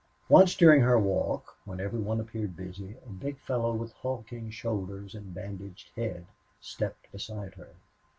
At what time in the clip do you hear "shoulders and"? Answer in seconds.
4.49-5.31